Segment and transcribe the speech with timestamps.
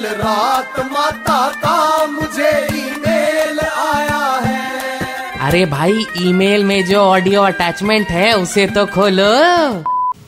[0.00, 8.08] कल रात माता का मुझे ईमेल आया है। अरे भाई ईमेल में जो ऑडियो अटैचमेंट
[8.08, 9.28] है उसे तो खोलो।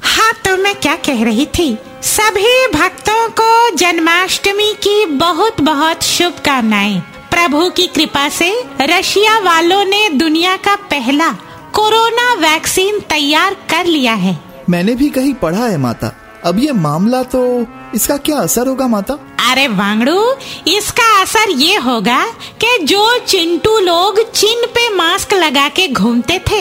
[0.03, 1.79] हाँ तो मैं क्या कह रही थी?
[2.03, 7.01] सभी भक्तों को जन्माष्टमी की बहुत बहुत शुभकामनाएँ।
[7.31, 11.33] प्रभु की कृपा से रशिया वालों ने दुनिया का पहला
[11.75, 14.39] कोरोना वैक्सीन तैयार कर लिया है।
[14.71, 19.15] मैंने भी कहीं पढ़ा है माता। अब ये मामला तो इसका क्या असर होगा माता?
[19.53, 20.21] अरे वांगड़ू,
[20.69, 22.25] इसका असर ये होगा
[22.61, 26.61] कि जो चिंटू लोग चिन पे मास्क लगा के घूमते थे,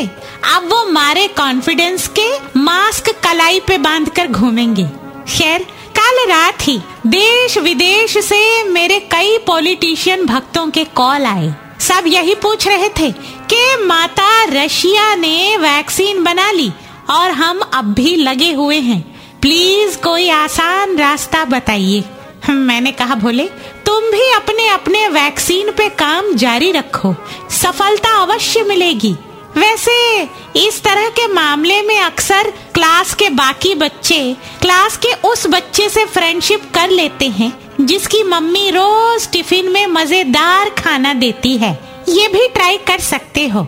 [0.55, 2.27] अब वो मारे कॉन्फिडेंस के
[2.59, 4.85] मास्क कलाई पे बाँध कर घूमेंगे।
[5.29, 5.63] खैर,
[5.97, 6.77] कल रात ही
[7.07, 13.11] देश विदेश से मेरे कई पॉलिटिशियन भक्तों के कॉल आए। सब यही पूछ रहे थे
[13.51, 16.71] कि माता रशिया ने वैक्सीन बना ली
[17.09, 19.03] और हम अब भी लगे हुए हैं।
[19.41, 22.03] प्लीज़ कोई आसान रास्ता बताइए।
[22.49, 23.45] मैंने कहा, भोले,
[23.85, 27.15] तुम भी अपने अपने वैक्सीन पे काम जारी रखो।
[27.49, 29.15] सफलता अवश्य मिलेगी।
[29.57, 30.23] वैसे,
[30.55, 36.05] इस तरह के मामले में अक्सर क्लास के बाकी बच्चे, क्लास के उस बच्चे से
[36.05, 42.47] फ्रेंडशिप कर लेते हैं, जिसकी मम्मी रोज टिफ़िन में मज़ेदार खाना देती है। ये भी
[42.47, 43.67] ट्राई कर सकते हो।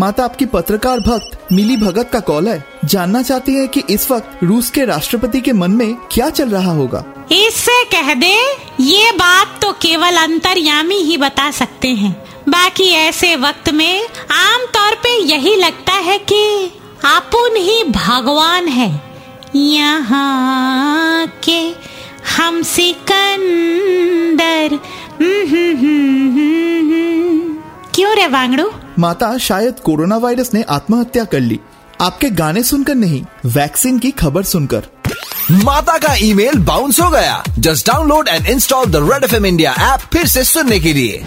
[0.00, 4.38] माता, आपकी पत्रकार भक्त, मिली भगत का कॉल है। जानना चाहती है कि इस वक्त
[4.42, 7.04] रूस के राष्ट्रपति के मन में क्या चल रहा होगा?
[7.32, 13.70] इससे कह दे ये बात तो केवल अंतर्यामी ही बता सकते हैं। बाकी ऐसे वक्त
[13.70, 16.72] में आम तौर पे यही लगता है कि
[17.04, 19.10] अपुन ही भगवान है।
[19.56, 21.74] यहाँ के
[22.36, 24.78] हम सिकंदर
[25.20, 27.58] हम्म, हम्म, हम्म,
[27.94, 28.70] क्यों रे वांगड़ू?
[28.98, 31.60] माता शायद कोरोना वायरस ने आत्महत्या कर ली।
[32.00, 34.82] आपके गाने सुनकर नहीं, वैक्सीन की खबर सुनकर।
[35.50, 40.00] माता का ईमेल बाउंस हो गया। Just download and install the Red FM India app
[40.12, 41.24] फिर से सुनने के लिए।